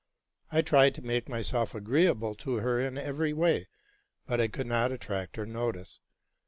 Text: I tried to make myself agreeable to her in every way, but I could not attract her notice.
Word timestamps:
I 0.51 0.63
tried 0.63 0.95
to 0.95 1.03
make 1.03 1.29
myself 1.29 1.75
agreeable 1.75 2.33
to 2.33 2.55
her 2.55 2.81
in 2.83 2.97
every 2.97 3.33
way, 3.33 3.67
but 4.25 4.41
I 4.41 4.47
could 4.47 4.65
not 4.65 4.91
attract 4.91 5.35
her 5.35 5.45
notice. 5.45 5.99